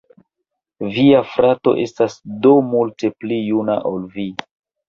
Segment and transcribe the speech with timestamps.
[0.95, 2.17] Via frato estas
[2.47, 4.27] do multe pli juna ol vi.